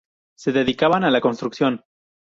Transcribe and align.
Se 0.35 0.51
dedicaban 0.51 1.03
a 1.03 1.11
la 1.11 1.21
construcción. 1.21 1.83